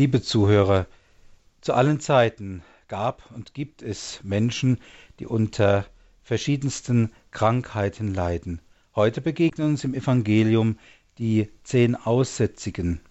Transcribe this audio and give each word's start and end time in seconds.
Liebe 0.00 0.22
Zuhörer, 0.22 0.86
zu 1.60 1.74
allen 1.74 2.00
Zeiten 2.00 2.62
gab 2.88 3.30
und 3.32 3.52
gibt 3.52 3.82
es 3.82 4.20
Menschen, 4.22 4.78
die 5.18 5.26
unter 5.26 5.84
verschiedensten 6.22 7.12
Krankheiten 7.32 8.14
leiden. 8.14 8.62
Heute 8.94 9.20
begegnen 9.20 9.72
uns 9.72 9.84
im 9.84 9.92
Evangelium 9.92 10.78
die 11.18 11.50
zehn 11.64 11.96
Aussätzigen. 11.96 13.02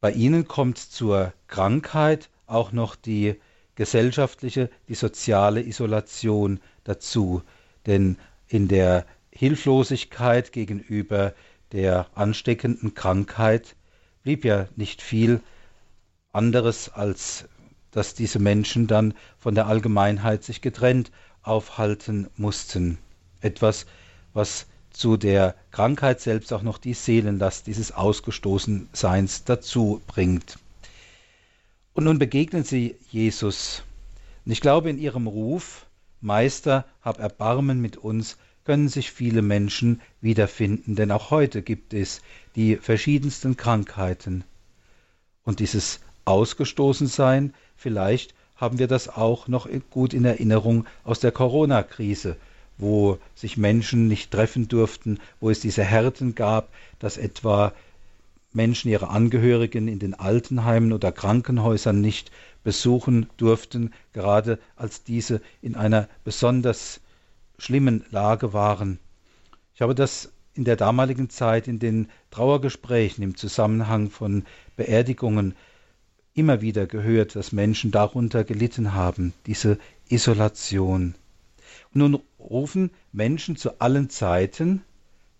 Bei 0.00 0.12
ihnen 0.12 0.46
kommt 0.46 0.78
zur 0.78 1.32
Krankheit 1.48 2.30
auch 2.46 2.70
noch 2.70 2.94
die 2.94 3.34
gesellschaftliche, 3.74 4.70
die 4.86 4.94
soziale 4.94 5.66
Isolation 5.66 6.60
dazu. 6.84 7.42
Denn 7.86 8.18
in 8.46 8.68
der 8.68 9.04
Hilflosigkeit 9.32 10.52
gegenüber 10.52 11.34
der 11.72 12.06
ansteckenden 12.14 12.94
Krankheit 12.94 13.74
blieb 14.22 14.44
ja 14.44 14.68
nicht 14.76 15.02
viel 15.02 15.40
anderes, 16.36 16.90
als 16.90 17.46
dass 17.90 18.14
diese 18.14 18.38
Menschen 18.38 18.86
dann 18.86 19.14
von 19.38 19.54
der 19.54 19.66
Allgemeinheit 19.66 20.44
sich 20.44 20.60
getrennt 20.60 21.10
aufhalten 21.42 22.28
mussten. 22.36 22.98
Etwas, 23.40 23.86
was 24.34 24.66
zu 24.90 25.16
der 25.16 25.54
Krankheit 25.70 26.20
selbst 26.20 26.52
auch 26.52 26.62
noch 26.62 26.78
die 26.78 26.94
Seelenlast 26.94 27.66
dieses 27.66 27.92
Ausgestoßenseins 27.92 29.44
dazu 29.44 30.02
bringt. 30.06 30.58
Und 31.94 32.04
nun 32.04 32.18
begegnen 32.18 32.64
sie 32.64 32.96
Jesus. 33.10 33.82
Und 34.44 34.52
ich 34.52 34.60
glaube, 34.60 34.90
in 34.90 34.98
ihrem 34.98 35.26
Ruf, 35.26 35.86
Meister, 36.20 36.84
hab 37.00 37.18
Erbarmen 37.18 37.80
mit 37.80 37.96
uns, 37.96 38.36
können 38.64 38.88
sich 38.88 39.12
viele 39.12 39.42
Menschen 39.42 40.00
wiederfinden, 40.20 40.96
denn 40.96 41.10
auch 41.10 41.30
heute 41.30 41.62
gibt 41.62 41.94
es 41.94 42.20
die 42.56 42.76
verschiedensten 42.76 43.56
Krankheiten. 43.56 44.44
Und 45.44 45.60
dieses 45.60 46.00
Ausgestoßensein, 46.26 47.54
vielleicht 47.76 48.34
haben 48.56 48.78
wir 48.78 48.88
das 48.88 49.08
auch 49.08 49.48
noch 49.48 49.68
gut 49.90 50.12
in 50.12 50.24
Erinnerung 50.24 50.86
aus 51.04 51.20
der 51.20 51.32
Corona-Krise, 51.32 52.36
wo 52.78 53.18
sich 53.34 53.56
Menschen 53.56 54.08
nicht 54.08 54.30
treffen 54.30 54.68
durften, 54.68 55.18
wo 55.40 55.50
es 55.50 55.60
diese 55.60 55.84
Härten 55.84 56.34
gab, 56.34 56.68
dass 56.98 57.16
etwa 57.16 57.72
Menschen 58.52 58.90
ihre 58.90 59.08
Angehörigen 59.08 59.86
in 59.86 59.98
den 59.98 60.14
Altenheimen 60.14 60.92
oder 60.92 61.12
Krankenhäusern 61.12 62.00
nicht 62.00 62.30
besuchen 62.64 63.28
durften, 63.36 63.92
gerade 64.12 64.58
als 64.74 65.04
diese 65.04 65.40
in 65.62 65.76
einer 65.76 66.08
besonders 66.24 67.00
schlimmen 67.58 68.04
Lage 68.10 68.52
waren. 68.52 68.98
Ich 69.74 69.82
habe 69.82 69.94
das 69.94 70.32
in 70.54 70.64
der 70.64 70.76
damaligen 70.76 71.28
Zeit 71.28 71.68
in 71.68 71.78
den 71.78 72.08
Trauergesprächen 72.30 73.22
im 73.22 73.36
Zusammenhang 73.36 74.10
von 74.10 74.44
Beerdigungen 74.76 75.54
immer 76.36 76.60
wieder 76.60 76.86
gehört, 76.86 77.34
dass 77.34 77.50
Menschen 77.50 77.90
darunter 77.90 78.44
gelitten 78.44 78.94
haben, 78.94 79.32
diese 79.46 79.78
Isolation. 80.08 81.14
Nun 81.92 82.20
rufen 82.38 82.90
Menschen 83.10 83.56
zu 83.56 83.80
allen 83.80 84.10
Zeiten, 84.10 84.82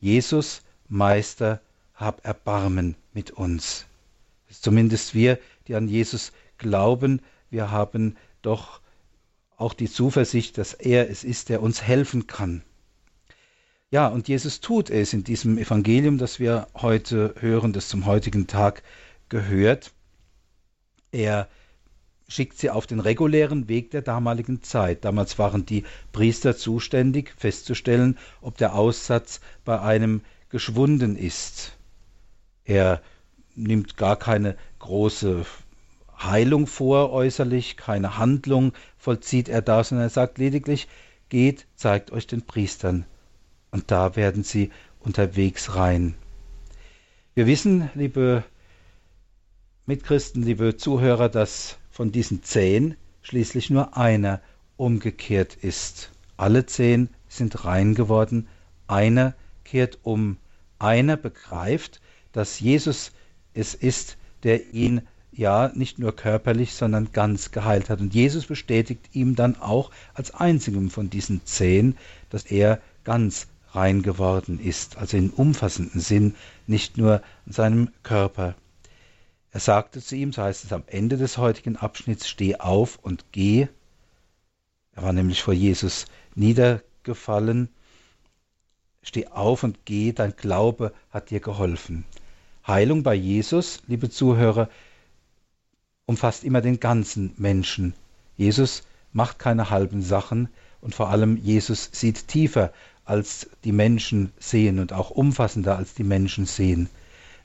Jesus, 0.00 0.62
Meister, 0.88 1.60
hab 1.94 2.24
Erbarmen 2.26 2.96
mit 3.12 3.30
uns. 3.30 3.86
Zumindest 4.50 5.14
wir, 5.14 5.38
die 5.68 5.76
an 5.76 5.88
Jesus 5.88 6.32
glauben, 6.58 7.20
wir 7.50 7.70
haben 7.70 8.16
doch 8.42 8.80
auch 9.56 9.74
die 9.74 9.90
Zuversicht, 9.90 10.58
dass 10.58 10.74
er 10.74 11.08
es 11.08 11.22
ist, 11.22 11.50
der 11.50 11.62
uns 11.62 11.82
helfen 11.82 12.26
kann. 12.26 12.62
Ja, 13.90 14.08
und 14.08 14.28
Jesus 14.28 14.60
tut 14.60 14.90
es 14.90 15.12
in 15.12 15.24
diesem 15.24 15.58
Evangelium, 15.58 16.18
das 16.18 16.40
wir 16.40 16.68
heute 16.74 17.34
hören, 17.38 17.72
das 17.72 17.88
zum 17.88 18.06
heutigen 18.06 18.46
Tag 18.46 18.82
gehört. 19.28 19.92
Er 21.12 21.48
schickt 22.28 22.58
sie 22.58 22.70
auf 22.70 22.86
den 22.86 23.00
regulären 23.00 23.68
Weg 23.68 23.90
der 23.90 24.02
damaligen 24.02 24.62
Zeit. 24.62 25.04
Damals 25.04 25.38
waren 25.38 25.66
die 25.66 25.84
Priester 26.12 26.56
zuständig, 26.56 27.34
festzustellen, 27.36 28.18
ob 28.40 28.56
der 28.56 28.74
Aussatz 28.74 29.40
bei 29.64 29.80
einem 29.80 30.22
geschwunden 30.48 31.16
ist. 31.16 31.76
Er 32.64 33.02
nimmt 33.56 33.96
gar 33.96 34.16
keine 34.16 34.56
große 34.78 35.44
Heilung 36.22 36.66
vor 36.66 37.10
äußerlich, 37.12 37.76
keine 37.76 38.18
Handlung 38.18 38.72
vollzieht 38.98 39.48
er 39.48 39.62
da, 39.62 39.82
sondern 39.82 40.06
er 40.06 40.10
sagt 40.10 40.38
lediglich, 40.38 40.86
geht, 41.30 41.66
zeigt 41.74 42.12
euch 42.12 42.26
den 42.26 42.42
Priestern. 42.42 43.06
Und 43.70 43.90
da 43.90 44.16
werden 44.16 44.44
sie 44.44 44.70
unterwegs 45.00 45.74
rein. 45.74 46.14
Wir 47.34 47.46
wissen, 47.46 47.90
liebe 47.94 48.44
Mitchristen, 49.90 50.44
liebe 50.44 50.76
Zuhörer, 50.76 51.28
dass 51.28 51.76
von 51.90 52.12
diesen 52.12 52.44
zehn 52.44 52.94
schließlich 53.22 53.70
nur 53.70 53.96
einer 53.96 54.40
umgekehrt 54.76 55.56
ist. 55.56 56.12
Alle 56.36 56.64
zehn 56.64 57.08
sind 57.28 57.64
rein 57.64 57.96
geworden, 57.96 58.46
einer 58.86 59.34
kehrt 59.64 59.98
um, 60.04 60.36
einer 60.78 61.16
begreift, 61.16 62.00
dass 62.30 62.60
Jesus 62.60 63.10
es 63.52 63.74
ist, 63.74 64.16
der 64.44 64.72
ihn 64.72 65.00
ja 65.32 65.72
nicht 65.74 65.98
nur 65.98 66.14
körperlich, 66.14 66.74
sondern 66.74 67.10
ganz 67.10 67.50
geheilt 67.50 67.90
hat. 67.90 68.00
Und 68.00 68.14
Jesus 68.14 68.46
bestätigt 68.46 69.08
ihm 69.12 69.34
dann 69.34 69.60
auch 69.60 69.90
als 70.14 70.32
einzigem 70.32 70.90
von 70.90 71.10
diesen 71.10 71.44
zehn, 71.46 71.96
dass 72.28 72.44
er 72.44 72.80
ganz 73.02 73.48
rein 73.72 74.02
geworden 74.02 74.60
ist, 74.60 74.98
also 74.98 75.16
in 75.16 75.30
umfassenden 75.30 76.00
Sinn, 76.00 76.36
nicht 76.68 76.96
nur 76.96 77.22
in 77.44 77.52
seinem 77.52 77.88
Körper. 78.04 78.54
Er 79.52 79.60
sagte 79.60 80.00
zu 80.00 80.14
ihm, 80.14 80.32
so 80.32 80.42
heißt 80.42 80.64
es 80.64 80.72
am 80.72 80.84
Ende 80.86 81.16
des 81.16 81.36
heutigen 81.36 81.76
Abschnitts, 81.76 82.28
steh 82.28 82.56
auf 82.56 82.98
und 83.02 83.24
geh. 83.32 83.66
Er 84.92 85.02
war 85.02 85.12
nämlich 85.12 85.42
vor 85.42 85.54
Jesus 85.54 86.04
niedergefallen. 86.36 87.68
Steh 89.02 89.26
auf 89.26 89.64
und 89.64 89.84
geh, 89.86 90.12
dein 90.12 90.36
Glaube 90.36 90.92
hat 91.10 91.30
dir 91.30 91.40
geholfen. 91.40 92.04
Heilung 92.66 93.02
bei 93.02 93.14
Jesus, 93.14 93.82
liebe 93.88 94.10
Zuhörer, 94.10 94.68
umfasst 96.06 96.44
immer 96.44 96.60
den 96.60 96.78
ganzen 96.78 97.34
Menschen. 97.36 97.94
Jesus 98.36 98.84
macht 99.12 99.38
keine 99.38 99.70
halben 99.70 100.02
Sachen 100.02 100.48
und 100.80 100.94
vor 100.94 101.08
allem 101.08 101.36
Jesus 101.36 101.90
sieht 101.92 102.28
tiefer, 102.28 102.72
als 103.04 103.50
die 103.64 103.72
Menschen 103.72 104.32
sehen 104.38 104.78
und 104.78 104.92
auch 104.92 105.10
umfassender, 105.10 105.76
als 105.76 105.94
die 105.94 106.04
Menschen 106.04 106.46
sehen. 106.46 106.88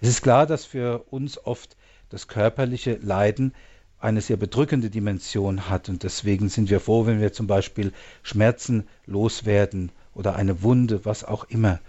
Es 0.02 0.10
ist 0.10 0.22
klar, 0.22 0.46
dass 0.46 0.66
für 0.66 1.00
uns 1.10 1.44
oft 1.44 1.76
das 2.10 2.28
körperliche 2.28 2.96
Leiden 3.02 3.54
eine 4.00 4.22
sehr 4.22 4.38
bedrückende 4.38 4.90
Dimension 4.90 5.70
hat 5.70 5.90
und 5.90 6.04
deswegen 6.04 6.50
sind 6.50 6.70
wir 6.70 6.80
froh, 6.80 7.06
wenn 7.06 7.22
wir 7.22 7.34
zum 7.34 7.48
Beispiel 7.48 7.92
Schmerzen 8.24 8.88
loswerden 9.06 9.92
oder 10.14 10.36
eine 10.36 10.62
Wunde, 10.62 11.06
was 11.06 11.24
auch 11.24 11.46
immer. 11.46 11.80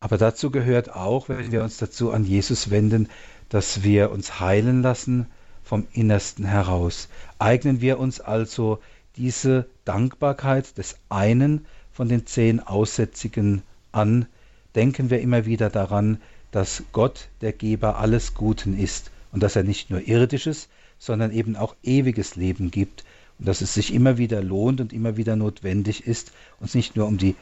Aber 0.00 0.18
dazu 0.18 0.50
gehört 0.50 0.94
auch, 0.94 1.28
wenn 1.28 1.52
wir 1.52 1.62
uns 1.62 1.76
dazu 1.76 2.12
an 2.12 2.24
Jesus 2.24 2.70
wenden, 2.70 3.08
dass 3.48 3.82
wir 3.82 4.10
uns 4.10 4.40
heilen 4.40 4.82
lassen 4.82 5.26
vom 5.62 5.86
Innersten 5.92 6.44
heraus. 6.44 7.08
Eignen 7.38 7.80
wir 7.80 7.98
uns 7.98 8.20
also 8.20 8.80
diese 9.16 9.68
Dankbarkeit 9.84 10.76
des 10.78 10.96
einen 11.08 11.66
von 11.92 12.08
den 12.08 12.26
zehn 12.26 12.60
Aussätzigen 12.60 13.62
an, 13.92 14.26
denken 14.74 15.10
wir 15.10 15.20
immer 15.20 15.44
wieder 15.44 15.70
daran, 15.70 16.20
dass 16.52 16.84
Gott 16.92 17.28
der 17.40 17.52
Geber 17.52 17.98
alles 17.98 18.34
Guten 18.34 18.78
ist 18.78 19.10
und 19.32 19.42
dass 19.42 19.56
er 19.56 19.64
nicht 19.64 19.90
nur 19.90 20.06
irdisches, 20.06 20.68
sondern 20.98 21.32
eben 21.32 21.56
auch 21.56 21.74
ewiges 21.82 22.36
Leben 22.36 22.70
gibt 22.70 23.04
und 23.38 23.48
dass 23.48 23.60
es 23.60 23.74
sich 23.74 23.92
immer 23.92 24.18
wieder 24.18 24.40
lohnt 24.40 24.80
und 24.80 24.92
immer 24.92 25.16
wieder 25.16 25.34
notwendig 25.34 26.06
ist, 26.06 26.30
uns 26.60 26.74
nicht 26.76 26.94
nur 26.94 27.08
um 27.08 27.18
die 27.18 27.34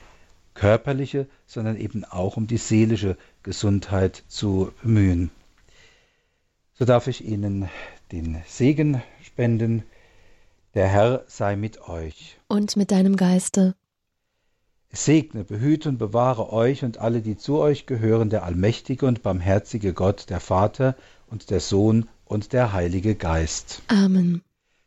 körperliche, 0.54 1.26
sondern 1.46 1.76
eben 1.76 2.04
auch 2.04 2.36
um 2.36 2.46
die 2.46 2.56
seelische 2.56 3.16
Gesundheit 3.42 4.24
zu 4.28 4.72
bemühen. 4.82 5.30
So 6.78 6.84
darf 6.86 7.06
ich 7.06 7.24
Ihnen 7.24 7.68
den 8.12 8.42
Segen 8.46 9.02
spenden. 9.22 9.82
Der 10.74 10.88
Herr 10.88 11.24
sei 11.26 11.56
mit 11.56 11.88
euch. 11.88 12.38
Und 12.48 12.76
mit 12.76 12.90
deinem 12.90 13.16
Geiste. 13.16 13.74
Es 14.92 15.04
segne, 15.04 15.44
behüte 15.44 15.88
und 15.88 15.98
bewahre 15.98 16.52
euch 16.52 16.84
und 16.84 16.98
alle, 16.98 17.22
die 17.22 17.36
zu 17.36 17.58
euch 17.58 17.86
gehören, 17.86 18.28
der 18.28 18.42
allmächtige 18.42 19.06
und 19.06 19.22
barmherzige 19.22 19.92
Gott, 19.94 20.28
der 20.30 20.40
Vater 20.40 20.96
und 21.28 21.50
der 21.50 21.60
Sohn 21.60 22.08
und 22.24 22.52
der 22.52 22.72
Heilige 22.72 23.14
Geist. 23.14 23.82
Amen. 23.86 24.42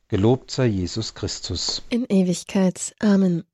Gelobt 0.10 0.52
sei 0.52 0.66
Jesus 0.66 1.14
Christus. 1.14 1.84
In 1.90 2.06
Ewigkeit. 2.06 2.94
Amen. 3.00 3.46